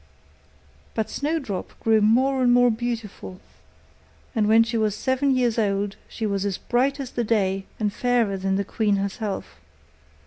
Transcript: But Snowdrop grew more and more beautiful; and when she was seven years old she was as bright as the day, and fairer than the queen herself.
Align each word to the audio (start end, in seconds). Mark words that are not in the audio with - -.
But 0.95 1.11
Snowdrop 1.11 1.79
grew 1.79 2.01
more 2.01 2.41
and 2.41 2.51
more 2.51 2.71
beautiful; 2.71 3.39
and 4.33 4.47
when 4.47 4.63
she 4.63 4.75
was 4.75 4.95
seven 4.95 5.35
years 5.35 5.59
old 5.59 5.95
she 6.09 6.25
was 6.25 6.43
as 6.43 6.57
bright 6.57 6.99
as 6.99 7.11
the 7.11 7.23
day, 7.23 7.65
and 7.79 7.93
fairer 7.93 8.35
than 8.35 8.55
the 8.55 8.65
queen 8.65 8.95
herself. 8.95 9.59